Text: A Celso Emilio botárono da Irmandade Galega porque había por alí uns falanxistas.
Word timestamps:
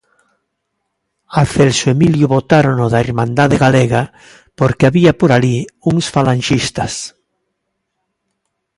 A 1.41 1.43
Celso 1.53 1.85
Emilio 1.95 2.27
botárono 2.35 2.85
da 2.93 2.99
Irmandade 3.07 3.57
Galega 3.65 4.03
porque 4.59 4.83
había 4.87 5.11
por 5.19 5.29
alí 5.31 5.57
uns 5.91 6.05
falanxistas. 6.15 6.93